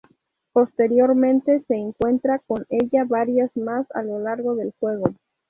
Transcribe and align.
Posteriormente 0.51 1.63
se 1.67 1.75
encuentra 1.75 2.39
con 2.39 2.65
ella 2.69 3.05
varias 3.05 3.49
veces 3.53 3.63
más 3.63 3.85
a 3.93 4.01
lo 4.01 4.17
largo 4.17 4.55
del 4.55 4.73
juego. 4.79 5.13